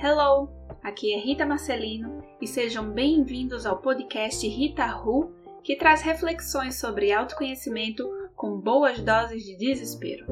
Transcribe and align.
Hello, 0.00 0.48
aqui 0.80 1.12
é 1.12 1.18
Rita 1.18 1.44
Marcelino 1.44 2.22
e 2.40 2.46
sejam 2.46 2.88
bem-vindos 2.92 3.66
ao 3.66 3.82
podcast 3.82 4.46
Rita 4.46 4.86
Ru, 4.86 5.34
que 5.64 5.74
traz 5.74 6.02
reflexões 6.02 6.78
sobre 6.78 7.10
autoconhecimento 7.10 8.08
com 8.36 8.60
boas 8.60 9.02
doses 9.02 9.42
de 9.42 9.56
desespero. 9.56 10.24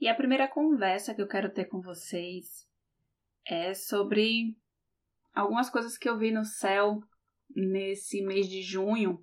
E 0.00 0.08
a 0.08 0.14
primeira 0.14 0.48
conversa 0.48 1.14
que 1.14 1.20
eu 1.20 1.28
quero 1.28 1.52
ter 1.52 1.66
com 1.66 1.82
vocês 1.82 2.66
é 3.46 3.74
sobre 3.74 4.56
algumas 5.34 5.68
coisas 5.68 5.98
que 5.98 6.08
eu 6.08 6.16
vi 6.16 6.30
no 6.30 6.46
céu 6.46 6.98
nesse 7.54 8.22
mês 8.22 8.48
de 8.48 8.62
junho 8.62 9.22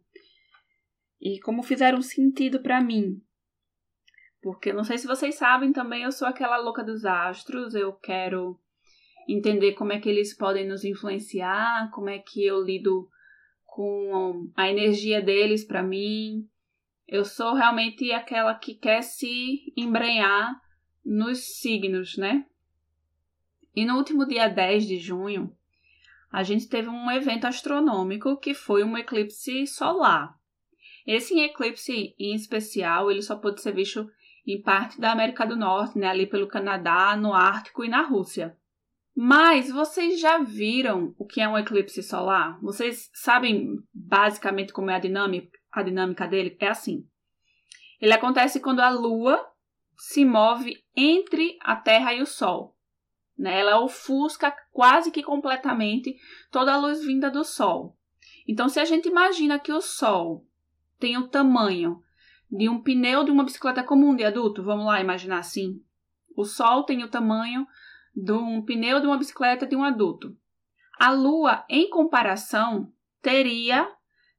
e 1.20 1.39
como 1.39 1.64
fizeram 1.64 2.04
sentido 2.04 2.61
para 2.61 2.79
mim. 2.79 3.20
Porque 4.42 4.72
não 4.72 4.84
sei 4.84 4.98
se 4.98 5.08
vocês 5.08 5.36
sabem 5.36 5.74
também, 5.74 6.04
eu 6.04 6.11
sou 6.11 6.28
aquela 6.28 6.57
louca 6.57 6.84
dos 6.84 7.06
astros, 7.06 7.74
eu 7.74 7.93
quero 7.93 8.60
entender 9.28 9.74
como 9.74 9.92
é 9.92 10.00
que 10.00 10.07
eles 10.07 10.36
podem 10.36 10.68
nos 10.68 10.86
influenciar, 10.86 11.89
como 11.92 12.10
é 12.10 12.20
que 12.20 12.46
eu 12.46 12.64
lido 12.64 13.10
com 13.66 14.50
a 14.56 14.70
energia 14.70 15.21
deles 15.21 15.64
para 15.66 15.84
mim. 15.84 16.47
Eu 17.08 17.25
sou 17.25 17.54
realmente 17.54 18.11
aquela 18.11 18.54
que 18.56 18.74
quer 18.74 19.02
se 19.02 19.74
embrenhar 19.75 20.60
nos 21.04 21.60
signos, 21.60 22.18
né? 22.18 22.46
E 23.75 23.86
no 23.86 23.96
último 23.96 24.25
dia 24.25 24.47
10 24.47 24.88
de 24.88 24.97
junho, 24.97 25.56
a 26.32 26.44
gente 26.44 26.68
teve 26.68 26.89
um 26.89 27.11
evento 27.11 27.46
astronômico 27.46 28.38
que 28.38 28.54
foi 28.54 28.83
um 28.83 28.97
eclipse 28.97 29.68
solar. 29.68 30.36
Esse 31.06 31.39
eclipse 31.39 32.14
em 32.19 32.36
especial, 32.36 33.09
ele 33.09 33.22
só 33.22 33.36
pôde 33.36 33.61
ser 33.61 33.73
visto 33.73 34.09
em 34.47 34.61
parte 34.61 35.00
da 35.00 35.11
América 35.11 35.45
do 35.45 35.58
Norte, 35.58 36.00
né, 36.00 36.08
ali 36.08 36.25
pelo 36.25 36.47
Canadá, 36.47 37.16
no 37.17 37.33
Ártico 37.33 37.83
e 37.83 37.89
na 37.89 38.02
Rússia. 38.02 38.55
Mas 39.13 39.69
vocês 39.69 40.19
já 40.19 40.38
viram 40.38 41.13
o 41.17 41.25
que 41.25 41.41
é 41.41 41.49
um 41.49 41.58
eclipse 41.58 42.02
solar? 42.02 42.59
Vocês 42.61 43.09
sabem 43.13 43.77
basicamente 43.94 44.72
como 44.72 44.91
é 44.91 44.95
a 44.95 44.99
dinâmica, 44.99 45.57
a 45.72 45.81
dinâmica 45.81 46.27
dele? 46.27 46.55
É 46.59 46.67
assim. 46.67 47.05
Ele 47.99 48.13
acontece 48.13 48.59
quando 48.59 48.80
a 48.80 48.89
Lua 48.89 49.44
se 49.97 50.23
move 50.23 50.75
entre 50.95 51.57
a 51.61 51.75
Terra 51.75 52.13
e 52.13 52.22
o 52.22 52.27
Sol. 52.27 52.77
Né? 53.38 53.59
Ela 53.59 53.81
ofusca 53.81 54.55
quase 54.72 55.11
que 55.11 55.23
completamente 55.23 56.16
toda 56.52 56.73
a 56.73 56.77
luz 56.77 57.03
vinda 57.03 57.29
do 57.29 57.44
Sol. 57.44 57.97
Então, 58.47 58.69
se 58.69 58.79
a 58.79 58.85
gente 58.85 59.09
imagina 59.09 59.59
que 59.59 59.72
o 59.72 59.81
Sol 59.81 60.45
tem 61.00 61.17
o 61.17 61.27
tamanho 61.27 62.02
de 62.52 62.70
um 62.70 62.81
pneu 62.81 63.23
de 63.23 63.31
uma 63.31 63.44
bicicleta 63.44 63.84
comum 63.84 64.16
de 64.16 64.23
adulto, 64.23 64.64
vamos 64.64 64.86
lá 64.86 65.02
imaginar 65.02 65.40
assim. 65.40 65.81
O 66.36 66.45
Sol 66.45 66.84
tem 66.84 67.03
o 67.03 67.09
tamanho 67.09 67.67
de 68.16 68.31
um 68.31 68.62
pneu 68.64 69.00
de 69.00 69.08
uma 69.08 69.17
bicicleta 69.17 69.66
de 69.66 69.76
um 69.76 69.84
adulto. 69.84 70.36
A 71.00 71.12
Lua, 71.12 71.66
em 71.70 71.90
comparação, 71.90 72.92
teria 73.22 73.92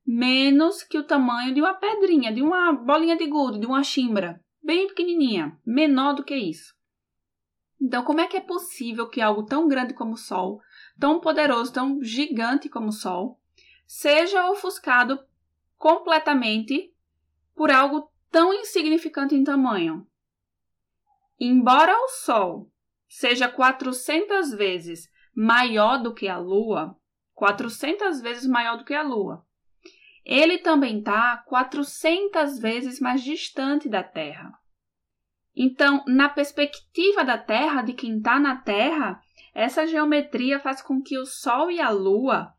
menos 0.07 0.83
que 0.83 0.99
o 0.99 1.05
tamanho 1.05 1.55
de 1.55 1.61
uma 1.61 1.75
pedrinha, 1.75 2.33
de 2.33 2.43
uma 2.43 2.73
bolinha 2.73 3.17
de 3.17 3.27
gude, 3.27 3.61
de 3.61 3.67
uma 3.67 3.83
chimbra, 3.83 4.43
bem 4.63 4.89
pequenininha, 4.89 5.57
menor 5.65 6.15
do 6.15 6.25
que 6.25 6.35
isso. 6.35 6.75
Então, 7.81 8.03
como 8.03 8.21
é 8.21 8.27
que 8.27 8.37
é 8.37 8.41
possível 8.41 9.09
que 9.09 9.21
algo 9.21 9.45
tão 9.45 9.69
grande 9.69 9.95
como 9.95 10.15
o 10.15 10.17
Sol, 10.17 10.61
tão 10.99 11.21
poderoso, 11.21 11.73
tão 11.73 12.03
gigante 12.03 12.69
como 12.69 12.89
o 12.89 12.93
Sol, 12.93 13.39
seja 13.87 14.51
ofuscado 14.51 15.21
completamente 15.77 16.93
por 17.59 17.73
algo 17.73 18.09
tão 18.31 18.55
insignificante 18.55 19.35
em 19.35 19.43
tamanho? 19.43 20.07
Embora 21.41 21.93
o 21.93 22.09
Sol 22.09 22.71
seja 23.09 23.49
400 23.49 24.53
vezes 24.53 25.11
maior 25.35 26.01
do 26.01 26.15
que 26.15 26.29
a 26.29 26.39
Lua, 26.39 26.97
400 27.35 28.21
vezes 28.21 28.47
maior 28.47 28.79
do 28.79 28.85
que 28.85 28.95
a 28.95 29.03
Lua, 29.03 29.45
ele 30.25 30.59
também 30.59 31.01
está 31.01 31.39
400 31.49 32.61
vezes 32.61 33.01
mais 33.01 33.25
distante 33.25 33.89
da 33.89 34.05
Terra. 34.05 34.53
Então, 35.57 36.05
na 36.07 36.29
perspectiva 36.29 37.25
da 37.25 37.37
Terra, 37.37 37.83
de 37.83 37.93
quem 37.93 38.19
está 38.19 38.39
na 38.39 38.55
Terra, 38.55 39.21
essa 39.53 39.85
geometria 39.85 40.61
faz 40.61 40.81
com 40.81 41.03
que 41.03 41.19
o 41.19 41.27
Sol 41.27 41.73
e 41.73 41.81
a 41.81 41.91
Lua 41.91 42.55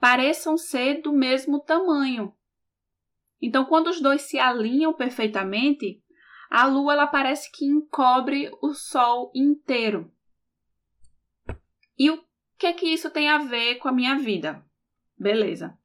pareçam 0.00 0.56
ser 0.56 1.02
do 1.02 1.12
mesmo 1.12 1.60
tamanho. 1.60 2.32
Então, 3.40 3.64
quando 3.64 3.88
os 3.88 4.00
dois 4.00 4.22
se 4.22 4.38
alinham 4.38 4.92
perfeitamente, 4.92 6.02
a 6.50 6.66
Lua 6.66 6.94
ela 6.94 7.06
parece 7.06 7.50
que 7.52 7.64
encobre 7.64 8.50
o 8.62 8.74
Sol 8.74 9.30
inteiro. 9.34 10.10
E 11.98 12.10
o 12.10 12.24
que 12.56 12.66
é 12.66 12.72
que 12.72 12.86
isso 12.86 13.10
tem 13.10 13.28
a 13.28 13.38
ver 13.38 13.76
com 13.76 13.88
a 13.88 13.92
minha 13.92 14.16
vida? 14.16 14.64
Beleza. 15.16 15.76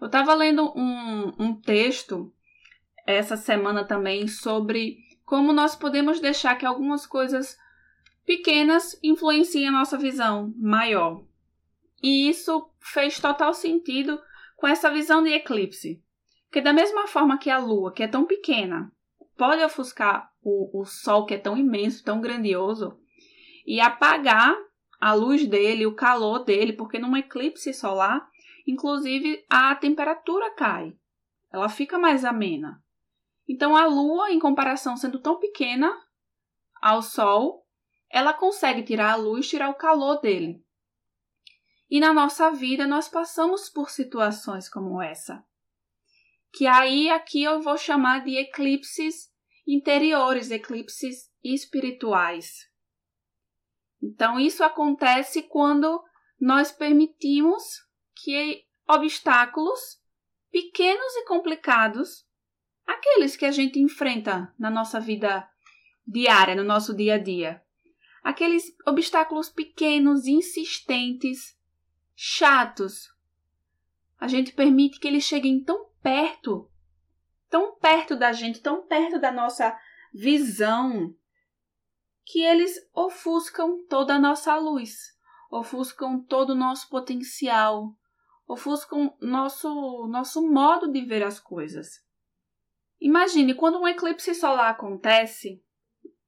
Eu 0.00 0.06
estava 0.06 0.34
lendo 0.34 0.72
um, 0.76 1.34
um 1.38 1.60
texto 1.60 2.32
essa 3.06 3.36
semana 3.36 3.84
também 3.84 4.26
sobre 4.26 4.98
como 5.24 5.52
nós 5.52 5.76
podemos 5.76 6.20
deixar 6.20 6.56
que 6.56 6.66
algumas 6.66 7.06
coisas 7.06 7.56
pequenas 8.24 8.98
influenciem 9.02 9.68
a 9.68 9.72
nossa 9.72 9.96
visão 9.96 10.52
maior. 10.56 11.24
E 12.02 12.28
isso 12.28 12.70
fez 12.80 13.18
total 13.18 13.52
sentido 13.52 14.20
com 14.56 14.66
essa 14.66 14.90
visão 14.90 15.22
de 15.22 15.30
eclipse. 15.30 16.02
Porque 16.48 16.62
da 16.62 16.72
mesma 16.72 17.06
forma 17.06 17.38
que 17.38 17.50
a 17.50 17.58
lua, 17.58 17.92
que 17.92 18.02
é 18.02 18.08
tão 18.08 18.24
pequena, 18.24 18.90
pode 19.36 19.62
ofuscar 19.62 20.30
o, 20.42 20.80
o 20.80 20.84
sol, 20.84 21.26
que 21.26 21.34
é 21.34 21.38
tão 21.38 21.56
imenso, 21.56 22.02
tão 22.02 22.20
grandioso, 22.20 22.98
e 23.66 23.80
apagar 23.80 24.56
a 24.98 25.12
luz 25.12 25.46
dele, 25.46 25.86
o 25.86 25.94
calor 25.94 26.44
dele, 26.44 26.72
porque 26.72 26.98
num 26.98 27.16
eclipse 27.16 27.72
solar, 27.74 28.26
inclusive 28.66 29.44
a 29.48 29.74
temperatura 29.74 30.50
cai. 30.54 30.94
Ela 31.52 31.68
fica 31.68 31.98
mais 31.98 32.24
amena. 32.24 32.82
Então 33.46 33.76
a 33.76 33.86
Lua, 33.86 34.30
em 34.30 34.38
comparação 34.38 34.96
sendo 34.96 35.20
tão 35.20 35.38
pequena 35.38 35.94
ao 36.80 37.02
Sol, 37.02 37.66
ela 38.10 38.32
consegue 38.32 38.82
tirar 38.82 39.12
a 39.12 39.16
luz, 39.16 39.48
tirar 39.48 39.70
o 39.70 39.74
calor 39.74 40.20
dele. 40.20 40.62
E 41.90 42.00
na 42.00 42.12
nossa 42.12 42.50
vida 42.50 42.86
nós 42.86 43.08
passamos 43.08 43.70
por 43.70 43.90
situações 43.90 44.68
como 44.68 45.00
essa. 45.00 45.42
Que 46.52 46.66
aí 46.66 47.10
aqui 47.10 47.42
eu 47.42 47.60
vou 47.60 47.76
chamar 47.76 48.24
de 48.24 48.36
eclipses 48.36 49.30
interiores, 49.66 50.50
eclipses 50.50 51.30
espirituais. 51.44 52.68
Então 54.02 54.38
isso 54.38 54.64
acontece 54.64 55.42
quando 55.42 56.02
nós 56.40 56.72
permitimos 56.72 57.62
que 58.14 58.64
obstáculos 58.88 60.00
pequenos 60.50 61.14
e 61.16 61.24
complicados 61.26 62.26
aqueles 62.86 63.36
que 63.36 63.44
a 63.44 63.50
gente 63.50 63.78
enfrenta 63.78 64.52
na 64.58 64.70
nossa 64.70 64.98
vida 64.98 65.46
diária, 66.06 66.54
no 66.54 66.64
nosso 66.64 66.96
dia 66.96 67.14
a 67.14 67.18
dia. 67.18 67.62
Aqueles 68.22 68.64
obstáculos 68.86 69.50
pequenos, 69.50 70.26
insistentes, 70.26 71.56
chatos. 72.16 73.12
A 74.18 74.26
gente 74.26 74.52
permite 74.52 74.98
que 74.98 75.06
eles 75.06 75.24
cheguem 75.24 75.62
tão 75.62 75.87
perto, 76.02 76.70
tão 77.48 77.76
perto 77.76 78.16
da 78.16 78.32
gente, 78.32 78.60
tão 78.60 78.86
perto 78.86 79.18
da 79.20 79.32
nossa 79.32 79.78
visão, 80.12 81.14
que 82.24 82.42
eles 82.42 82.76
ofuscam 82.94 83.84
toda 83.88 84.14
a 84.14 84.18
nossa 84.18 84.56
luz, 84.56 85.16
ofuscam 85.50 86.20
todo 86.20 86.50
o 86.50 86.54
nosso 86.54 86.88
potencial, 86.88 87.94
ofuscam 88.46 89.14
nosso 89.20 90.06
nosso 90.08 90.46
modo 90.46 90.90
de 90.90 91.04
ver 91.04 91.22
as 91.22 91.40
coisas. 91.40 92.06
Imagine, 93.00 93.54
quando 93.54 93.78
um 93.78 93.86
eclipse 93.86 94.34
solar 94.34 94.70
acontece, 94.70 95.62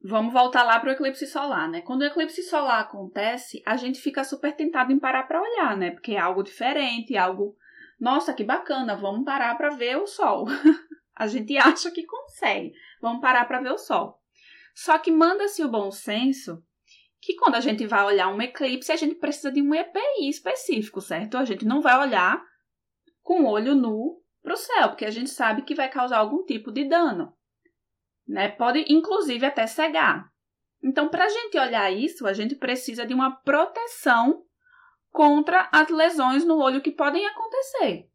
vamos 0.02 0.32
voltar 0.32 0.62
lá 0.62 0.78
para 0.78 0.90
o 0.90 0.92
eclipse 0.92 1.26
solar, 1.26 1.68
né? 1.68 1.80
Quando 1.80 2.02
o 2.02 2.04
eclipse 2.04 2.42
solar 2.42 2.80
acontece, 2.80 3.62
a 3.66 3.76
gente 3.76 4.00
fica 4.00 4.22
super 4.24 4.54
tentado 4.54 4.92
em 4.92 4.98
parar 4.98 5.24
para 5.24 5.42
olhar, 5.42 5.76
né? 5.76 5.90
Porque 5.90 6.12
é 6.12 6.18
algo 6.18 6.42
diferente, 6.42 7.16
algo, 7.16 7.56
nossa, 8.00 8.32
que 8.32 8.42
bacana, 8.42 8.96
vamos 8.96 9.24
parar 9.24 9.54
para 9.56 9.70
ver 9.76 9.98
o 9.98 10.06
sol. 10.06 10.46
a 11.14 11.26
gente 11.26 11.56
acha 11.58 11.90
que 11.90 12.06
consegue. 12.06 12.72
Vamos 13.02 13.20
parar 13.20 13.44
para 13.46 13.60
ver 13.60 13.72
o 13.72 13.78
sol. 13.78 14.18
Só 14.74 14.98
que 14.98 15.10
manda-se 15.10 15.62
o 15.62 15.68
bom 15.68 15.90
senso 15.90 16.64
que 17.20 17.34
quando 17.34 17.56
a 17.56 17.60
gente 17.60 17.86
vai 17.86 18.02
olhar 18.04 18.28
um 18.28 18.40
eclipse, 18.40 18.90
a 18.90 18.96
gente 18.96 19.16
precisa 19.16 19.52
de 19.52 19.60
um 19.60 19.74
EPI 19.74 20.30
específico, 20.30 21.02
certo? 21.02 21.36
A 21.36 21.44
gente 21.44 21.66
não 21.66 21.82
vai 21.82 21.98
olhar 21.98 22.42
com 23.22 23.42
o 23.42 23.48
olho 23.48 23.74
nu 23.74 24.22
para 24.42 24.54
o 24.54 24.56
céu, 24.56 24.88
porque 24.88 25.04
a 25.04 25.10
gente 25.10 25.28
sabe 25.28 25.60
que 25.62 25.74
vai 25.74 25.90
causar 25.90 26.16
algum 26.16 26.42
tipo 26.46 26.72
de 26.72 26.88
dano. 26.88 27.36
Né? 28.26 28.48
Pode, 28.48 28.86
inclusive, 28.88 29.44
até 29.44 29.66
cegar. 29.66 30.30
Então, 30.82 31.10
para 31.10 31.26
a 31.26 31.28
gente 31.28 31.58
olhar 31.58 31.92
isso, 31.92 32.26
a 32.26 32.32
gente 32.32 32.54
precisa 32.54 33.04
de 33.04 33.12
uma 33.12 33.30
proteção 33.30 34.46
contra 35.10 35.68
as 35.72 35.88
lesões 35.88 36.44
no 36.44 36.58
olho 36.58 36.80
que 36.80 36.90
podem 36.90 37.26
acontecer. 37.26 38.08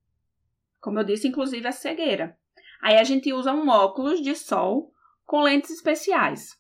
Como 0.80 1.00
eu 1.00 1.04
disse, 1.04 1.28
inclusive 1.28 1.68
a 1.68 1.72
cegueira. 1.72 2.38
Aí 2.82 2.98
a 2.98 3.04
gente 3.04 3.34
usa 3.34 3.54
um 3.54 3.68
óculos 3.70 4.22
de 4.22 4.36
sol 4.36 4.94
com 5.26 5.42
lentes 5.42 5.72
especiais. 5.72 6.60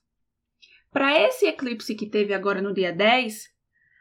para 0.91 1.19
esse 1.19 1.45
eclipse 1.45 1.93
que 1.93 2.09
teve 2.09 2.33
agora 2.33 2.61
no 2.61 2.73
dia 2.73 2.91
10, 2.93 3.53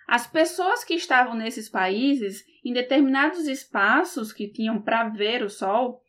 as 0.06 0.26
pessoas 0.28 0.84
que 0.84 0.94
estavam 0.94 1.34
nesses 1.34 1.68
países, 1.68 2.44
em 2.64 2.72
determinados 2.72 3.48
espaços 3.48 4.32
que 4.32 4.46
tinham 4.46 4.80
para 4.80 5.08
ver 5.08 5.42
o 5.42 5.50
Sol, 5.50 6.04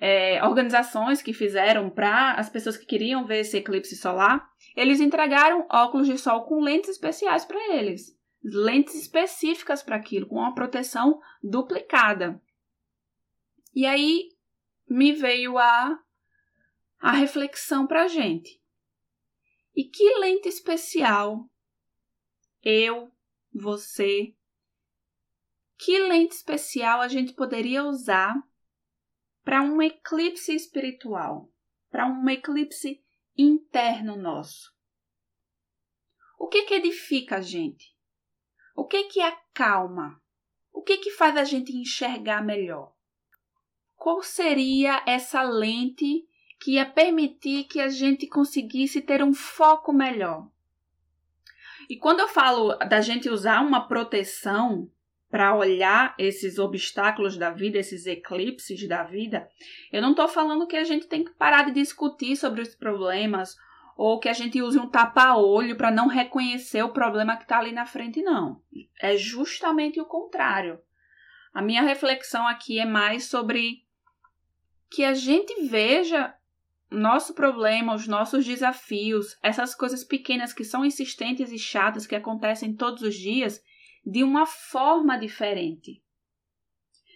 é, 0.00 0.44
organizações 0.44 1.22
que 1.22 1.32
fizeram 1.32 1.88
para 1.88 2.32
as 2.32 2.50
pessoas 2.50 2.76
que 2.76 2.84
queriam 2.84 3.24
ver 3.24 3.38
esse 3.38 3.56
eclipse 3.56 3.96
solar, 3.96 4.44
eles 4.76 5.00
entregaram 5.00 5.64
óculos 5.70 6.08
de 6.08 6.18
sol 6.18 6.42
com 6.42 6.60
lentes 6.60 6.90
especiais 6.90 7.44
para 7.44 7.76
eles. 7.76 8.18
Lentes 8.42 8.94
específicas 8.94 9.82
para 9.82 9.96
aquilo, 9.96 10.26
com 10.26 10.36
uma 10.36 10.54
proteção 10.54 11.20
duplicada. 11.42 12.42
E 13.74 13.86
aí 13.86 14.30
me 14.88 15.12
veio 15.12 15.58
a, 15.58 15.98
a 16.98 17.12
reflexão 17.12 17.86
para 17.86 18.04
a 18.04 18.08
gente. 18.08 18.60
E 19.74 19.84
que 19.84 20.18
lente 20.18 20.48
especial 20.48 21.48
eu, 22.62 23.10
você, 23.52 24.36
que 25.78 25.98
lente 25.98 26.34
especial 26.34 27.00
a 27.00 27.08
gente 27.08 27.32
poderia 27.32 27.82
usar 27.84 28.34
para 29.42 29.62
um 29.62 29.82
eclipse 29.82 30.54
espiritual, 30.54 31.52
para 31.90 32.06
um 32.06 32.28
eclipse 32.28 33.02
interno 33.36 34.16
nosso? 34.16 34.72
O 36.38 36.46
que 36.48 36.62
que 36.62 36.74
edifica 36.74 37.38
a 37.38 37.40
gente? 37.40 37.91
O 38.74 38.84
que 38.84 39.04
que 39.04 39.20
acalma? 39.20 40.20
O 40.72 40.82
que 40.82 40.98
que 40.98 41.10
faz 41.10 41.36
a 41.36 41.44
gente 41.44 41.76
enxergar 41.76 42.42
melhor? 42.42 42.92
Qual 43.96 44.22
seria 44.22 45.02
essa 45.06 45.42
lente 45.42 46.26
que 46.62 46.74
ia 46.74 46.86
permitir 46.86 47.64
que 47.64 47.80
a 47.80 47.88
gente 47.88 48.24
conseguisse 48.28 49.00
ter 49.00 49.20
um 49.20 49.34
foco 49.34 49.92
melhor. 49.92 50.48
E 51.90 51.96
quando 51.96 52.20
eu 52.20 52.28
falo 52.28 52.76
da 52.76 53.00
gente 53.00 53.28
usar 53.28 53.60
uma 53.62 53.88
proteção 53.88 54.88
para 55.28 55.56
olhar 55.56 56.14
esses 56.16 56.60
obstáculos 56.60 57.36
da 57.36 57.50
vida, 57.50 57.78
esses 57.78 58.06
eclipses 58.06 58.86
da 58.86 59.02
vida, 59.02 59.48
eu 59.90 60.00
não 60.00 60.12
estou 60.12 60.28
falando 60.28 60.66
que 60.66 60.76
a 60.76 60.84
gente 60.84 61.08
tem 61.08 61.24
que 61.24 61.32
parar 61.32 61.64
de 61.64 61.72
discutir 61.72 62.36
sobre 62.36 62.62
os 62.62 62.76
problemas 62.76 63.56
ou 64.04 64.18
que 64.18 64.28
a 64.28 64.32
gente 64.32 64.60
use 64.60 64.76
um 64.76 64.88
tapa-olho 64.88 65.76
para 65.76 65.88
não 65.88 66.08
reconhecer 66.08 66.82
o 66.82 66.92
problema 66.92 67.36
que 67.36 67.44
está 67.44 67.60
ali 67.60 67.70
na 67.70 67.86
frente, 67.86 68.20
não. 68.20 68.60
É 69.00 69.16
justamente 69.16 70.00
o 70.00 70.04
contrário. 70.04 70.80
A 71.54 71.62
minha 71.62 71.82
reflexão 71.82 72.44
aqui 72.48 72.80
é 72.80 72.84
mais 72.84 73.26
sobre 73.26 73.86
que 74.90 75.04
a 75.04 75.14
gente 75.14 75.68
veja 75.68 76.34
nosso 76.90 77.32
problema, 77.32 77.94
os 77.94 78.08
nossos 78.08 78.44
desafios, 78.44 79.38
essas 79.40 79.72
coisas 79.72 80.02
pequenas 80.02 80.52
que 80.52 80.64
são 80.64 80.84
insistentes 80.84 81.52
e 81.52 81.58
chatas 81.58 82.04
que 82.04 82.16
acontecem 82.16 82.74
todos 82.74 83.02
os 83.02 83.14
dias, 83.14 83.62
de 84.04 84.24
uma 84.24 84.46
forma 84.46 85.16
diferente. 85.16 86.02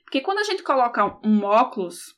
Porque 0.04 0.20
quando 0.20 0.38
a 0.38 0.44
gente 0.44 0.62
coloca 0.62 1.18
um 1.26 1.42
óculos, 1.42 2.16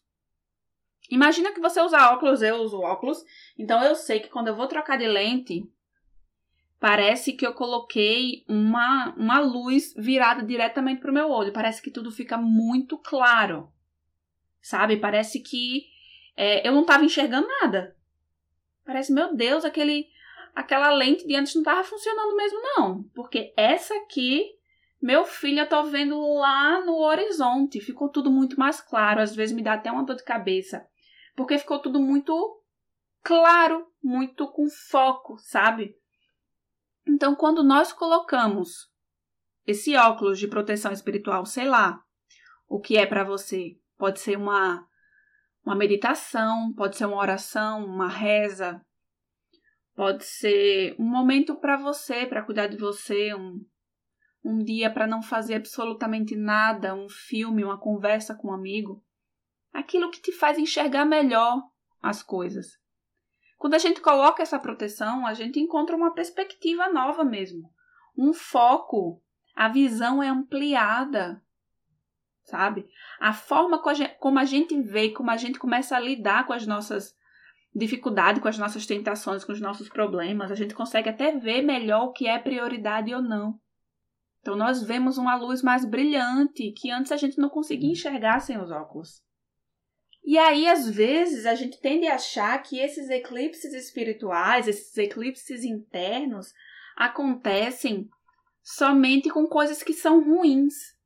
imagina 1.08 1.52
que 1.52 1.60
você 1.60 1.81
usa 1.81 2.12
óculos, 2.12 2.43
eu 2.43 2.56
uso 2.56 2.81
óculos, 2.81 3.25
então 3.58 3.82
eu 3.82 3.94
sei 3.94 4.20
que 4.20 4.28
quando 4.28 4.49
eu 4.49 4.56
vou 4.56 4.66
trocar 4.66 4.96
de 4.96 5.06
lente, 5.06 5.64
parece 6.81 7.32
que 7.32 7.46
eu 7.46 7.55
coloquei 7.55 8.44
uma, 8.49 9.14
uma 9.16 9.40
luz 9.40 9.94
virada 9.96 10.43
diretamente 10.43 11.00
para 11.00 11.10
o 11.10 11.14
meu 11.14 11.31
olho, 11.31 11.52
parece 11.52 11.82
que 11.82 11.90
tudo 11.90 12.10
fica 12.10 12.37
muito 12.37 12.96
claro, 12.99 13.72
sabe? 14.60 14.96
Parece 14.96 15.40
que 15.40 15.87
é, 16.37 16.66
eu 16.66 16.72
não 16.72 16.82
estava 16.82 17.05
enxergando 17.05 17.49
nada. 17.60 17.96
Parece, 18.84 19.12
meu 19.12 19.34
Deus, 19.34 19.64
aquele, 19.64 20.06
aquela 20.55 20.88
lente 20.90 21.26
de 21.26 21.34
antes 21.34 21.52
não 21.55 21.62
estava 21.62 21.82
funcionando 21.82 22.37
mesmo, 22.37 22.58
não. 22.62 23.02
Porque 23.12 23.52
essa 23.56 23.93
aqui, 23.96 24.46
meu 25.02 25.25
filho, 25.25 25.58
eu 25.58 25.69
tô 25.69 25.82
vendo 25.82 26.19
lá 26.34 26.81
no 26.84 26.94
horizonte. 26.94 27.81
Ficou 27.81 28.08
tudo 28.08 28.31
muito 28.31 28.58
mais 28.58 28.81
claro. 28.81 29.20
Às 29.20 29.34
vezes 29.34 29.55
me 29.55 29.62
dá 29.62 29.75
até 29.75 29.90
uma 29.90 30.05
dor 30.05 30.14
de 30.16 30.25
cabeça. 30.25 30.87
Porque 31.38 31.56
ficou 31.56 31.79
tudo 31.79 32.00
muito 32.00 32.35
claro, 33.23 33.87
muito 34.02 34.50
com 34.50 34.69
foco, 34.69 35.38
sabe? 35.38 35.94
Então, 37.06 37.37
quando 37.37 37.62
nós 37.62 37.93
colocamos 37.93 38.90
esse 39.64 39.96
óculos 39.96 40.37
de 40.40 40.49
proteção 40.49 40.90
espiritual, 40.90 41.46
sei 41.46 41.64
lá, 41.64 42.02
o 42.67 42.81
que 42.81 42.96
é 42.96 43.06
para 43.06 43.23
você, 43.23 43.79
pode 43.96 44.19
ser 44.19 44.37
uma 44.37 44.85
uma 45.64 45.76
meditação, 45.76 46.73
pode 46.75 46.96
ser 46.96 47.06
uma 47.06 47.19
oração, 47.19 47.84
uma 47.84 48.08
reza, 48.08 48.84
pode 49.94 50.25
ser 50.25 50.96
um 50.99 51.05
momento 51.05 51.55
para 51.55 51.76
você, 51.76 52.26
para 52.26 52.43
cuidar 52.43 52.67
de 52.67 52.76
você, 52.76 53.32
um, 53.32 53.64
um 54.44 54.58
dia 54.58 54.93
para 54.93 55.06
não 55.06 55.23
fazer 55.23 55.55
absolutamente 55.55 56.34
nada, 56.34 56.96
um 56.96 57.08
filme, 57.08 57.62
uma 57.62 57.79
conversa 57.79 58.34
com 58.34 58.49
um 58.49 58.55
amigo. 58.55 59.05
Aquilo 59.73 60.11
que 60.11 60.20
te 60.20 60.32
faz 60.32 60.59
enxergar 60.59 61.05
melhor 61.05 61.62
as 62.03 62.23
coisas. 62.23 62.79
Quando 63.56 63.75
a 63.75 63.79
gente 63.79 64.00
coloca 64.00 64.43
essa 64.43 64.59
proteção, 64.59 65.26
a 65.26 65.35
gente 65.35 65.59
encontra 65.59 65.97
uma 65.97 66.15
perspectiva 66.15 66.88
nova 66.88 67.25
mesmo, 67.25 67.69
um 68.17 68.32
foco, 68.32 69.20
a 69.55 69.69
visão 69.69 70.23
é 70.23 70.29
ampliada, 70.29 71.43
sabe? 72.44 72.87
A 73.20 73.32
forma 73.32 73.82
como 74.20 74.38
a 74.38 74.44
gente 74.44 74.81
vê, 74.81 75.11
como 75.11 75.31
a 75.31 75.37
gente 75.37 75.59
começa 75.59 75.97
a 75.97 76.00
lidar 76.00 76.47
com 76.47 76.53
as 76.53 76.67
nossas 76.67 77.17
dificuldades, 77.75 78.41
com 78.41 78.49
as 78.49 78.59
nossas 78.59 78.87
tentações, 78.87 79.44
com 79.44 79.53
os 79.53 79.61
nossos 79.61 79.88
problemas, 79.88 80.50
a 80.50 80.55
gente 80.55 80.75
consegue 80.75 81.09
até 81.09 81.37
ver 81.37 81.62
melhor 81.62 82.05
o 82.05 82.12
que 82.12 82.26
é 82.26 82.38
prioridade 82.38 83.12
ou 83.12 83.20
não. 83.20 83.59
Então 84.41 84.56
nós 84.56 84.82
vemos 84.82 85.19
uma 85.19 85.35
luz 85.35 85.62
mais 85.62 85.85
brilhante 85.85 86.73
que 86.73 86.91
antes 86.91 87.12
a 87.12 87.17
gente 87.17 87.38
não 87.38 87.49
conseguia 87.49 87.91
enxergar 87.91 88.41
sem 88.41 88.59
os 88.61 88.70
óculos. 88.70 89.20
E 90.25 90.37
aí, 90.37 90.69
às 90.69 90.88
vezes, 90.88 91.47
a 91.47 91.55
gente 91.55 91.81
tende 91.81 92.06
a 92.06 92.17
achar 92.17 92.62
que 92.62 92.79
esses 92.79 93.09
eclipses 93.09 93.73
espirituais, 93.73 94.69
esses 94.69 94.97
eclipses 94.99 95.65
internos, 95.65 96.53
acontecem 96.97 98.09
somente 98.62 99.31
com 99.31 99.47
coisas 99.47 99.82
que 99.82 99.94
são 99.94 100.23
ruins 100.23 100.99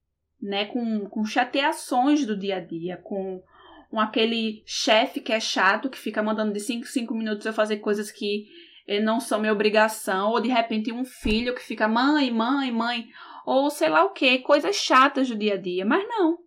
né, 0.43 0.65
com, 0.67 1.07
com 1.09 1.25
chateações 1.25 2.27
do 2.27 2.37
dia 2.37 2.57
a 2.57 2.61
dia, 2.61 2.97
com, 2.97 3.41
com 3.89 4.01
aquele 4.01 4.63
chefe 4.67 5.21
que 5.21 5.33
é 5.33 5.39
chato, 5.39 5.89
que 5.89 5.99
fica 5.99 6.23
mandando 6.23 6.53
de 6.53 6.59
5 6.59 6.85
em 6.85 6.89
5 6.89 7.15
minutos 7.15 7.47
eu 7.47 7.53
fazer 7.53 7.77
coisas 7.77 8.11
que 8.11 8.47
eh, 8.89 9.01
não 9.01 9.21
são 9.21 9.39
minha 9.39 9.53
obrigação, 9.53 10.31
ou 10.31 10.41
de 10.41 10.49
repente 10.49 10.93
um 10.93 11.05
filho 11.05 11.55
que 11.55 11.63
fica 11.63 11.87
mãe, 11.87 12.31
mãe, 12.33 12.73
mãe, 12.73 13.07
ou 13.47 13.71
sei 13.71 13.89
lá 13.89 14.05
o 14.05 14.11
que, 14.11 14.41
coisas 14.41 14.75
chatas 14.75 15.29
do 15.29 15.37
dia 15.37 15.55
a 15.55 15.57
dia, 15.57 15.87
mas 15.87 16.05
não. 16.09 16.39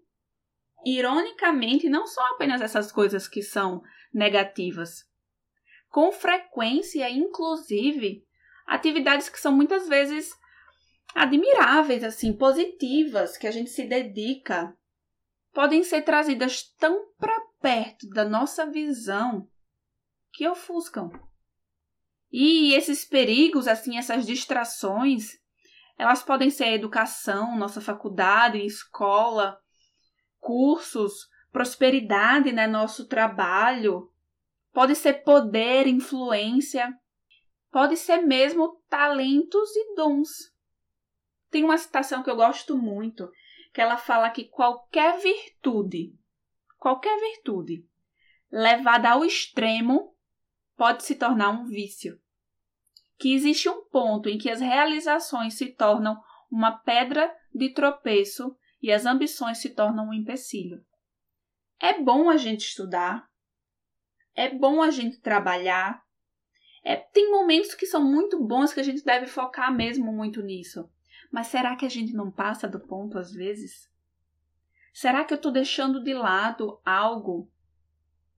Ironicamente, 0.86 1.90
não 1.90 2.06
são 2.06 2.24
apenas 2.34 2.62
essas 2.62 2.92
coisas 2.92 3.28
que 3.28 3.42
são 3.42 3.82
negativas. 4.14 5.04
Com 5.90 6.12
frequência, 6.12 7.10
inclusive, 7.10 8.24
atividades 8.68 9.28
que 9.28 9.40
são 9.40 9.52
muitas 9.52 9.88
vezes 9.88 10.32
admiráveis, 11.16 12.04
assim, 12.04 12.32
positivas, 12.34 13.38
que 13.38 13.48
a 13.48 13.52
gente 13.52 13.70
se 13.72 13.88
dedica, 13.88 14.78
podem 15.54 15.84
ser 15.84 16.04
trazidas 16.04 16.64
tão 16.78 17.14
para 17.18 17.40
perto 17.62 18.08
da 18.10 18.26
nossa 18.26 18.70
visão 18.70 19.50
que 20.34 20.48
ofuscam. 20.48 21.10
E 22.32 22.74
esses 22.74 23.06
perigos, 23.06 23.68
assim, 23.68 23.98
essas 23.98 24.26
distrações, 24.26 25.32
elas 25.98 26.22
podem 26.22 26.50
ser 26.50 26.66
a 26.66 26.74
educação, 26.74 27.58
nossa 27.58 27.80
faculdade, 27.80 28.64
escola, 28.66 29.58
cursos, 30.46 31.28
prosperidade, 31.52 32.52
né, 32.52 32.68
nosso 32.68 33.08
trabalho, 33.08 34.12
pode 34.72 34.96
ser 34.96 35.24
poder, 35.24 35.88
influência, 35.88 36.96
pode 37.72 37.98
ser 37.98 38.18
mesmo 38.18 38.80
talentos 38.88 39.76
e 39.76 39.96
dons. 39.96 40.54
Tem 41.50 41.64
uma 41.64 41.80
citação 41.80 42.22
que 42.22 42.30
eu 42.30 42.36
gosto 42.36 42.78
muito, 42.78 43.28
que 43.74 43.82
ela 43.82 43.98
fala 43.98 44.30
que 44.30 44.44
qualquer 44.44 45.20
virtude, 45.20 46.14
qualquer 46.78 47.20
virtude 47.20 47.84
levada 48.52 49.10
ao 49.10 49.26
extremo 49.26 50.16
pode 50.78 51.04
se 51.04 51.16
tornar 51.16 51.50
um 51.50 51.66
vício. 51.66 52.22
Que 53.18 53.34
existe 53.34 53.68
um 53.68 53.84
ponto 53.86 54.30
em 54.30 54.38
que 54.38 54.52
as 54.52 54.62
realizações 54.62 55.56
se 55.56 55.74
tornam 55.74 56.22
uma 56.52 56.72
pedra 56.72 57.36
de 57.52 57.74
tropeço 57.74 58.56
e 58.82 58.92
as 58.92 59.06
ambições 59.06 59.60
se 59.60 59.70
tornam 59.70 60.10
um 60.10 60.14
empecilho. 60.14 60.86
É 61.80 62.02
bom 62.02 62.30
a 62.30 62.38
gente 62.38 62.62
estudar, 62.62 63.30
é 64.36 64.50
bom 64.50 64.82
a 64.82 64.92
gente 64.92 65.20
trabalhar. 65.20 66.04
É, 66.84 66.96
tem 66.96 67.32
momentos 67.32 67.74
que 67.74 67.86
são 67.86 68.04
muito 68.04 68.44
bons 68.44 68.74
que 68.74 68.80
a 68.80 68.84
gente 68.84 69.04
deve 69.04 69.28
focar 69.28 69.74
mesmo 69.74 70.12
muito 70.12 70.42
nisso. 70.42 70.90
Mas 71.32 71.48
será 71.48 71.76
que 71.76 71.86
a 71.86 71.90
gente 71.90 72.14
não 72.14 72.30
passa 72.32 72.68
do 72.68 72.80
ponto 72.80 73.18
às 73.18 73.32
vezes? 73.32 73.90
Será 74.94 75.26
que 75.26 75.34
eu 75.34 75.38
estou 75.38 75.52
deixando 75.52 76.04
de 76.04 76.14
lado 76.14 76.80
algo 76.86 77.52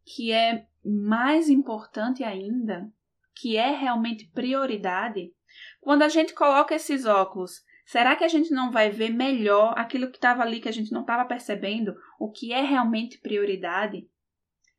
que 0.04 0.32
é 0.32 0.68
mais 0.84 1.50
importante 1.50 2.24
ainda, 2.24 2.92
que 3.36 3.58
é 3.58 3.72
realmente 3.72 4.26
prioridade? 4.34 5.34
Quando 5.80 6.02
a 6.04 6.10
gente 6.10 6.34
coloca 6.34 6.74
esses 6.74 7.06
óculos, 7.06 7.64
será 7.88 8.18
que 8.18 8.26
a 8.26 8.28
gente 8.28 8.52
não 8.52 8.70
vai 8.70 8.90
ver 8.90 9.10
melhor 9.10 9.74
aquilo 9.78 10.12
que 10.12 10.18
estava 10.18 10.44
ali 10.44 10.60
que 10.60 10.68
a 10.68 10.74
gente 10.74 10.92
não 10.92 11.02
estava 11.02 11.24
percebendo? 11.24 11.96
O 12.20 12.30
que 12.30 12.52
é 12.52 12.62
realmente 12.62 13.18
prioridade? 13.18 14.06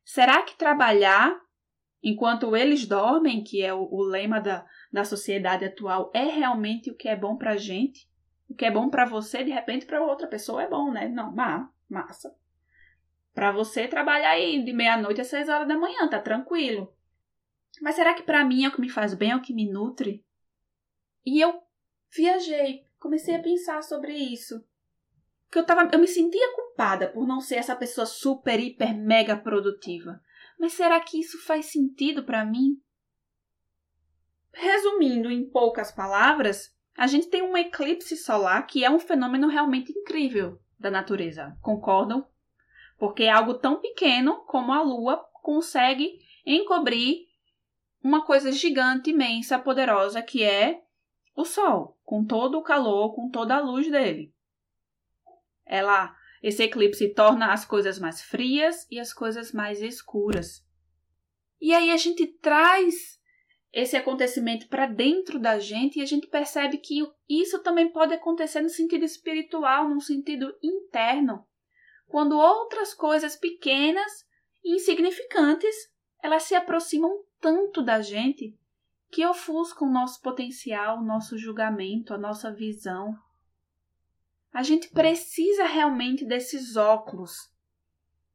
Será 0.05 0.43
que 0.43 0.55
trabalhar 0.55 1.35
enquanto 2.03 2.55
eles 2.55 2.85
dormem, 2.85 3.43
que 3.43 3.63
é 3.63 3.73
o, 3.73 3.81
o 3.81 4.03
lema 4.03 4.39
da, 4.39 4.63
da 4.93 5.03
sociedade 5.03 5.65
atual, 5.65 6.11
é 6.13 6.23
realmente 6.25 6.91
o 6.91 6.95
que 6.95 7.09
é 7.09 7.15
bom 7.15 7.35
para 7.35 7.53
a 7.53 7.57
gente? 7.57 8.07
O 8.47 8.53
que 8.53 8.63
é 8.63 8.71
bom 8.71 8.89
para 8.89 9.05
você, 9.05 9.43
de 9.43 9.51
repente, 9.51 9.87
para 9.87 10.03
outra 10.03 10.27
pessoa 10.27 10.61
é 10.61 10.69
bom, 10.69 10.91
né? 10.91 11.07
Não, 11.07 11.33
má, 11.33 11.67
massa. 11.89 12.33
Para 13.33 13.51
você 13.51 13.87
trabalhar 13.87 14.29
aí 14.29 14.63
de 14.63 14.71
meia-noite 14.71 15.21
às 15.21 15.27
seis 15.27 15.49
horas 15.49 15.67
da 15.67 15.77
manhã, 15.77 16.07
tá 16.07 16.19
tranquilo. 16.19 16.93
Mas 17.81 17.95
será 17.95 18.13
que 18.13 18.23
para 18.23 18.45
mim 18.45 18.65
é 18.65 18.67
o 18.67 18.71
que 18.71 18.81
me 18.81 18.89
faz 18.89 19.15
bem, 19.15 19.31
é 19.31 19.35
o 19.35 19.41
que 19.41 19.53
me 19.53 19.67
nutre? 19.67 20.23
E 21.25 21.41
eu 21.41 21.61
viajei, 22.15 22.83
comecei 22.99 23.35
a 23.35 23.41
pensar 23.41 23.81
sobre 23.81 24.13
isso. 24.13 24.63
Que 25.51 25.57
eu 25.57 25.65
tava, 25.65 25.89
eu 25.91 25.99
me 25.99 26.07
sentia 26.07 26.53
culpada 26.55 27.07
por 27.07 27.25
não 27.25 27.39
ser 27.39 27.55
essa 27.55 27.75
pessoa 27.75 28.05
super, 28.05 28.59
hiper, 28.59 28.95
mega 28.95 29.35
produtiva. 29.35 30.21
Mas 30.59 30.73
será 30.73 30.99
que 30.99 31.19
isso 31.19 31.43
faz 31.45 31.67
sentido 31.67 32.23
para 32.23 32.45
mim? 32.45 32.79
Resumindo 34.53 35.31
em 35.31 35.49
poucas 35.49 35.91
palavras, 35.91 36.75
a 36.95 37.07
gente 37.07 37.29
tem 37.29 37.41
um 37.41 37.57
eclipse 37.57 38.17
solar 38.17 38.67
que 38.67 38.83
é 38.83 38.89
um 38.89 38.99
fenômeno 38.99 39.47
realmente 39.47 39.91
incrível 39.91 40.59
da 40.77 40.91
natureza. 40.91 41.57
Concordam? 41.61 42.27
Porque 42.97 43.23
é 43.23 43.29
algo 43.29 43.53
tão 43.53 43.79
pequeno 43.79 44.43
como 44.45 44.73
a 44.73 44.81
Lua 44.81 45.17
consegue 45.41 46.19
encobrir 46.45 47.27
uma 48.03 48.25
coisa 48.25 48.51
gigante, 48.51 49.11
imensa, 49.11 49.57
poderosa 49.57 50.21
que 50.21 50.43
é 50.43 50.81
o 51.35 51.45
Sol, 51.45 51.97
com 52.09 52.25
todo 52.25 52.57
o 52.57 52.63
calor, 52.63 53.13
com 53.13 53.29
toda 53.29 53.55
a 53.55 53.61
luz 53.61 53.87
dele. 53.87 54.33
Ela, 55.63 56.11
esse 56.41 56.63
eclipse 56.63 57.13
torna 57.13 57.53
as 57.53 57.65
coisas 57.65 57.99
mais 57.99 58.19
frias 58.19 58.87
e 58.89 58.99
as 58.99 59.13
coisas 59.13 59.51
mais 59.51 59.79
escuras. 59.79 60.65
E 61.61 61.71
aí 61.71 61.91
a 61.91 61.97
gente 61.97 62.25
traz 62.25 63.21
esse 63.71 63.95
acontecimento 63.95 64.67
para 64.69 64.87
dentro 64.87 65.37
da 65.37 65.59
gente 65.59 65.99
e 65.99 66.01
a 66.01 66.05
gente 66.05 66.25
percebe 66.25 66.79
que 66.79 67.07
isso 67.29 67.61
também 67.61 67.91
pode 67.91 68.15
acontecer 68.15 68.61
no 68.61 68.69
sentido 68.69 69.05
espiritual, 69.05 69.87
no 69.87 70.01
sentido 70.01 70.51
interno, 70.63 71.45
quando 72.07 72.39
outras 72.39 72.91
coisas 72.91 73.35
pequenas 73.35 74.25
e 74.63 74.73
insignificantes 74.73 75.75
elas 76.23 76.41
se 76.41 76.55
aproximam 76.55 77.23
tanto 77.39 77.83
da 77.83 78.01
gente 78.01 78.57
que 79.11 79.25
ofuscam 79.25 79.87
o 79.87 79.91
nosso 79.91 80.21
potencial, 80.21 80.99
o 80.99 81.05
nosso 81.05 81.37
julgamento, 81.37 82.13
a 82.13 82.17
nossa 82.17 82.51
visão. 82.51 83.17
A 84.53 84.63
gente 84.63 84.89
precisa 84.89 85.65
realmente 85.65 86.25
desses 86.25 86.75
óculos. 86.75 87.51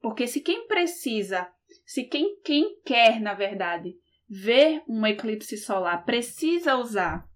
Porque 0.01 0.27
se 0.27 0.41
quem 0.41 0.67
precisa, 0.67 1.49
se 1.87 2.05
quem, 2.05 2.39
quem 2.43 2.81
quer, 2.85 3.21
na 3.21 3.35
verdade, 3.35 3.97
ver 4.29 4.83
um 4.89 5.07
eclipse 5.07 5.57
solar 5.57 6.05
precisa 6.05 6.77
usar 6.77 7.29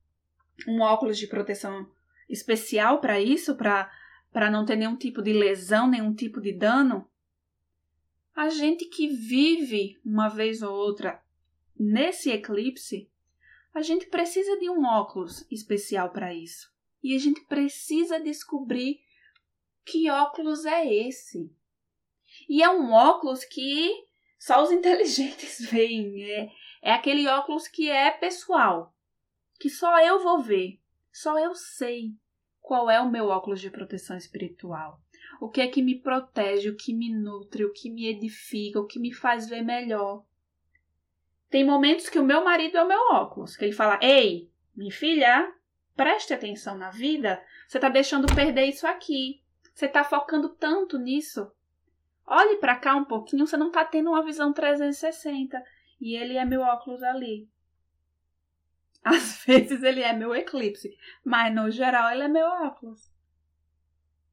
um 0.66 0.80
óculos 0.80 1.16
de 1.16 1.26
proteção 1.26 1.88
especial 2.28 3.00
para 3.00 3.21
isso, 3.21 3.57
para 3.57 4.50
não 4.50 4.64
ter 4.64 4.76
nenhum 4.76 4.97
tipo 4.97 5.23
de 5.23 5.33
lesão, 5.33 5.88
nenhum 5.88 6.12
tipo 6.12 6.40
de 6.40 6.52
dano, 6.52 7.09
a 8.35 8.49
gente 8.49 8.85
que 8.85 9.09
vive 9.09 9.99
uma 10.04 10.28
vez 10.28 10.62
ou 10.62 10.73
outra 10.73 11.23
nesse 11.78 12.30
eclipse, 12.30 13.11
a 13.78 13.82
gente 13.82 14.06
precisa 14.06 14.58
de 14.58 14.68
um 14.68 14.85
óculos 14.85 15.47
especial 15.50 16.11
para 16.11 16.35
isso. 16.35 16.68
E 17.02 17.14
a 17.14 17.18
gente 17.18 17.40
precisa 17.42 18.18
descobrir 18.20 19.00
que 19.85 20.11
óculos 20.11 20.66
é 20.66 20.92
esse. 20.92 21.50
E 22.49 22.62
é 22.62 22.68
um 22.68 22.92
óculos 22.92 23.44
que 23.44 23.90
só 24.38 24.62
os 24.62 24.70
inteligentes 24.73 25.61
veem. 25.70 26.25
É, 26.25 26.50
é 26.82 26.92
aquele 26.92 27.26
óculos 27.28 27.68
que 27.68 27.88
é 27.88 28.11
pessoal, 28.11 28.94
que 29.58 29.70
só 29.70 29.99
eu 30.04 30.23
vou 30.23 30.42
ver, 30.42 30.80
só 31.12 31.38
eu 31.38 31.54
sei 31.54 32.12
qual 32.61 32.90
é 32.90 33.00
o 33.00 33.11
meu 33.11 33.28
óculos 33.28 33.61
de 33.61 33.70
proteção 33.70 34.16
espiritual. 34.16 35.00
O 35.40 35.49
que 35.49 35.61
é 35.61 35.68
que 35.68 35.82
me 35.82 36.00
protege, 36.00 36.68
o 36.68 36.76
que 36.76 36.92
me 36.92 37.14
nutre, 37.14 37.64
o 37.64 37.73
que 37.73 37.88
me 37.88 38.06
edifica, 38.06 38.80
o 38.80 38.87
que 38.87 38.99
me 38.99 39.12
faz 39.12 39.49
ver 39.49 39.62
melhor. 39.62 40.25
Tem 41.50 41.64
momentos 41.64 42.08
que 42.08 42.18
o 42.18 42.24
meu 42.24 42.44
marido 42.44 42.76
é 42.76 42.82
o 42.82 42.88
meu 42.88 43.00
óculos, 43.12 43.56
que 43.56 43.64
ele 43.64 43.72
fala: 43.72 43.98
Ei, 44.02 44.50
minha 44.76 44.92
filha, 44.92 45.52
preste 45.96 46.32
atenção 46.32 46.76
na 46.76 46.90
vida, 46.90 47.42
você 47.66 47.78
está 47.78 47.88
deixando 47.88 48.32
perder 48.34 48.66
isso 48.66 48.86
aqui. 48.86 49.42
Você 49.74 49.86
está 49.86 50.02
focando 50.02 50.48
tanto 50.48 50.98
nisso. 50.98 51.52
Olhe 52.26 52.56
para 52.56 52.74
cá 52.74 52.96
um 52.96 53.04
pouquinho, 53.04 53.46
você 53.46 53.56
não 53.56 53.68
está 53.68 53.84
tendo 53.84 54.10
uma 54.10 54.24
visão 54.24 54.52
360 54.52 55.62
e 56.00 56.16
ele 56.16 56.36
é 56.36 56.44
meu 56.44 56.62
óculos 56.62 57.02
ali. 57.02 57.48
Às 59.04 59.44
vezes 59.46 59.82
ele 59.82 60.02
é 60.02 60.12
meu 60.12 60.34
eclipse, 60.34 60.96
mas 61.24 61.54
no 61.54 61.70
geral 61.70 62.10
ele 62.10 62.24
é 62.24 62.28
meu 62.28 62.46
óculos. 62.46 63.08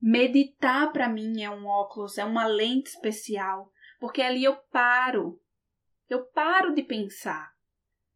Meditar 0.01 0.91
para 0.91 1.07
mim 1.07 1.43
é 1.43 1.49
um 1.49 1.65
óculos, 1.65 2.17
é 2.17 2.25
uma 2.25 2.45
lente 2.45 2.89
especial, 2.89 3.71
porque 3.99 4.21
ali 4.21 4.43
eu 4.43 4.55
paro. 4.55 5.39
Eu 6.09 6.25
paro 6.25 6.73
de 6.73 6.83
pensar. 6.83 7.53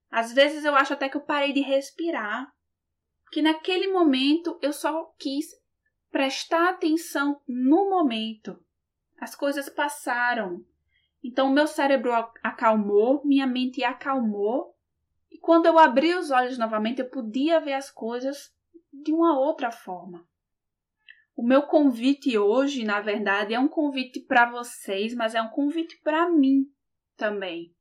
Às 0.09 0.33
vezes 0.33 0.65
eu 0.65 0.75
acho 0.75 0.93
até 0.93 1.07
que 1.09 1.17
eu 1.17 1.21
parei 1.21 1.53
de 1.53 1.61
respirar, 1.61 2.51
que 3.31 3.41
naquele 3.41 3.87
momento 3.87 4.57
eu 4.61 4.73
só 4.73 5.13
quis 5.17 5.47
prestar 6.11 6.69
atenção 6.69 7.41
no 7.47 7.89
momento. 7.89 8.59
As 9.19 9.35
coisas 9.35 9.69
passaram, 9.69 10.65
então, 11.23 11.51
meu 11.51 11.67
cérebro 11.67 12.11
acalmou, 12.41 13.21
minha 13.25 13.45
mente 13.45 13.83
acalmou, 13.83 14.73
e 15.29 15.37
quando 15.37 15.65
eu 15.65 15.77
abri 15.77 16.15
os 16.15 16.31
olhos 16.31 16.57
novamente, 16.57 17.01
eu 17.01 17.09
podia 17.09 17.59
ver 17.59 17.73
as 17.73 17.91
coisas 17.91 18.53
de 18.91 19.11
uma 19.11 19.37
outra 19.37 19.71
forma. 19.71 20.25
O 21.35 21.43
meu 21.43 21.63
convite 21.63 22.37
hoje, 22.37 22.83
na 22.83 22.99
verdade, 22.99 23.53
é 23.53 23.59
um 23.59 23.67
convite 23.67 24.19
para 24.21 24.49
vocês, 24.49 25.13
mas 25.13 25.35
é 25.35 25.41
um 25.41 25.49
convite 25.49 25.99
para 26.01 26.29
mim 26.29 26.65
também. 27.15 27.73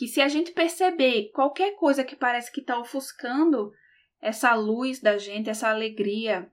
Que 0.00 0.08
se 0.08 0.22
a 0.22 0.28
gente 0.28 0.52
perceber 0.52 1.30
qualquer 1.30 1.76
coisa 1.76 2.02
que 2.02 2.16
parece 2.16 2.50
que 2.50 2.62
está 2.62 2.78
ofuscando 2.78 3.70
essa 4.18 4.54
luz 4.54 4.98
da 4.98 5.18
gente, 5.18 5.50
essa 5.50 5.68
alegria, 5.68 6.50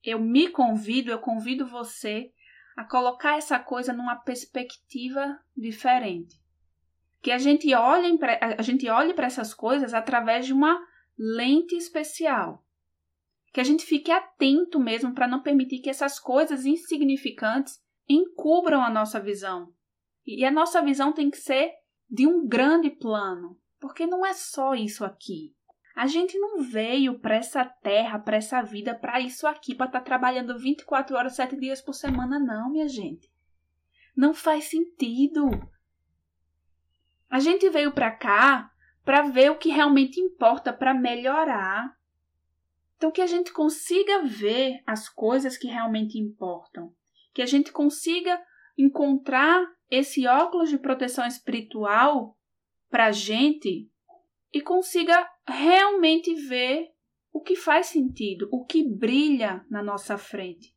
eu 0.00 0.20
me 0.20 0.46
convido, 0.46 1.10
eu 1.10 1.18
convido 1.18 1.66
você 1.66 2.32
a 2.76 2.84
colocar 2.84 3.36
essa 3.36 3.58
coisa 3.58 3.92
numa 3.92 4.14
perspectiva 4.14 5.40
diferente. 5.56 6.40
Que 7.20 7.32
a 7.32 7.38
gente 7.38 7.74
olhe, 7.74 8.16
a 8.56 8.62
gente 8.62 8.88
olhe 8.88 9.12
para 9.12 9.26
essas 9.26 9.52
coisas 9.52 9.92
através 9.92 10.46
de 10.46 10.52
uma 10.52 10.80
lente 11.18 11.74
especial. 11.74 12.64
Que 13.52 13.60
a 13.60 13.64
gente 13.64 13.84
fique 13.84 14.12
atento 14.12 14.78
mesmo 14.78 15.12
para 15.12 15.26
não 15.26 15.42
permitir 15.42 15.80
que 15.80 15.90
essas 15.90 16.20
coisas 16.20 16.64
insignificantes 16.64 17.82
encubram 18.08 18.84
a 18.84 18.88
nossa 18.88 19.18
visão. 19.18 19.74
E 20.24 20.44
a 20.44 20.50
nossa 20.52 20.80
visão 20.80 21.12
tem 21.12 21.28
que 21.28 21.38
ser 21.38 21.72
de 22.08 22.26
um 22.26 22.46
grande 22.46 22.90
plano, 22.90 23.58
porque 23.80 24.06
não 24.06 24.24
é 24.24 24.32
só 24.32 24.74
isso 24.74 25.04
aqui. 25.04 25.54
A 25.94 26.06
gente 26.06 26.38
não 26.38 26.62
veio 26.62 27.18
para 27.18 27.36
essa 27.36 27.64
terra, 27.64 28.18
para 28.18 28.36
essa 28.36 28.60
vida, 28.62 28.94
para 28.94 29.18
isso 29.18 29.46
aqui, 29.46 29.74
para 29.74 29.86
estar 29.86 30.00
tá 30.00 30.04
trabalhando 30.04 30.58
24 30.58 31.16
horas, 31.16 31.36
7 31.36 31.56
dias 31.56 31.80
por 31.80 31.94
semana, 31.94 32.38
não, 32.38 32.70
minha 32.70 32.86
gente. 32.86 33.32
Não 34.14 34.34
faz 34.34 34.64
sentido. 34.64 35.48
A 37.30 37.40
gente 37.40 37.68
veio 37.70 37.92
para 37.92 38.10
cá 38.10 38.70
para 39.04 39.22
ver 39.22 39.50
o 39.50 39.56
que 39.56 39.70
realmente 39.70 40.20
importa, 40.20 40.72
para 40.72 40.92
melhorar. 40.92 41.96
Então, 42.96 43.10
que 43.10 43.22
a 43.22 43.26
gente 43.26 43.52
consiga 43.52 44.22
ver 44.22 44.82
as 44.86 45.08
coisas 45.08 45.56
que 45.56 45.68
realmente 45.68 46.18
importam. 46.18 46.92
Que 47.32 47.40
a 47.40 47.46
gente 47.46 47.70
consiga 47.72 48.42
encontrar 48.76 49.66
esse 49.90 50.26
óculos 50.26 50.68
de 50.68 50.78
proteção 50.78 51.26
espiritual 51.26 52.36
para 52.90 53.06
a 53.06 53.12
gente 53.12 53.90
e 54.52 54.60
consiga 54.60 55.28
realmente 55.46 56.34
ver 56.34 56.92
o 57.32 57.40
que 57.40 57.54
faz 57.54 57.86
sentido, 57.88 58.48
o 58.50 58.64
que 58.64 58.82
brilha 58.82 59.64
na 59.70 59.82
nossa 59.82 60.16
frente. 60.16 60.74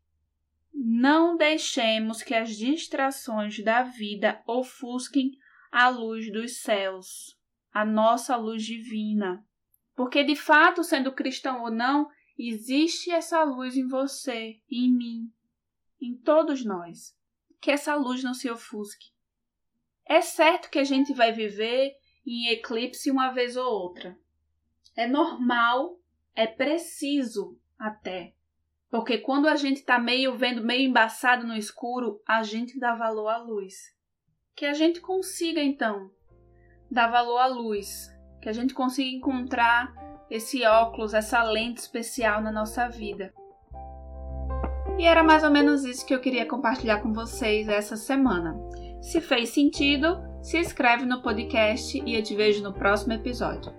Não 0.74 1.38
deixemos 1.38 2.22
que 2.22 2.36
as 2.36 2.56
distrações 2.56 3.64
da 3.64 3.84
vida 3.84 4.42
ofusquem 4.46 5.38
a 5.72 5.90
luz 5.90 6.32
dos 6.32 6.58
céus, 6.58 7.38
a 7.72 7.86
nossa 7.86 8.36
luz 8.36 8.64
divina. 8.64 9.46
Porque, 9.96 10.24
de 10.24 10.36
fato, 10.36 10.84
sendo 10.84 11.14
cristão 11.14 11.64
ou 11.64 11.72
não, 11.72 12.10
existe 12.38 13.12
essa 13.12 13.44
luz 13.44 13.76
em 13.76 13.88
você, 13.88 14.60
em 14.70 14.92
mim, 14.92 15.32
em 16.02 16.16
todos 16.16 16.64
nós. 16.64 17.18
Que 17.60 17.72
essa 17.72 17.96
luz 17.96 18.24
não 18.24 18.34
se 18.34 18.50
ofusque. 18.50 19.08
É 20.06 20.22
certo 20.22 20.70
que 20.70 20.80
a 20.80 20.84
gente 20.84 21.14
vai 21.14 21.32
viver 21.32 21.94
em 22.26 22.50
eclipse 22.50 23.12
uma 23.12 23.32
vez 23.32 23.56
ou 23.56 23.66
outra. 23.66 24.18
É 24.96 25.08
normal, 25.08 26.00
é 26.36 26.48
preciso 26.48 27.60
até. 27.78 28.34
Porque 28.90 29.20
quando 29.20 29.48
a 29.48 29.56
gente 29.56 29.84
tá 29.84 30.00
meio 30.00 30.36
vendo, 30.36 30.64
meio 30.64 30.90
embaçado 30.90 31.46
no 31.46 31.56
escuro, 31.56 32.22
a 32.28 32.42
gente 32.42 32.80
dá 32.80 32.96
valor 32.96 33.28
à 33.28 33.38
luz. 33.38 33.76
Que 34.56 34.66
a 34.66 34.74
gente 34.74 35.00
consiga 35.00 35.62
então 35.62 36.12
dar 36.90 37.08
valor 37.08 37.38
à 37.38 37.46
luz, 37.46 38.10
que 38.42 38.50
a 38.50 38.54
gente 38.54 38.74
consiga 38.74 39.16
encontrar 39.16 39.94
esse 40.30 40.66
óculos, 40.66 41.14
essa 41.14 41.44
lente 41.44 41.80
especial 41.80 42.42
na 42.42 42.52
nossa 42.52 42.88
vida. 42.88 43.34
E 45.00 45.06
era 45.06 45.24
mais 45.24 45.46
ou 45.46 45.50
menos 45.50 45.86
isso 45.86 46.06
que 46.06 46.14
eu 46.14 46.20
queria 46.20 46.46
compartilhar 46.46 47.00
com 47.00 47.14
vocês 47.14 47.70
essa 47.70 47.96
semana. 47.96 48.60
Se 49.02 49.22
fez 49.22 49.48
sentido, 49.48 50.20
se 50.44 50.60
inscreve 50.60 51.06
no 51.06 51.22
podcast 51.22 52.04
e 52.06 52.16
eu 52.16 52.22
te 52.22 52.36
vejo 52.36 52.62
no 52.62 52.74
próximo 52.74 53.14
episódio. 53.14 53.72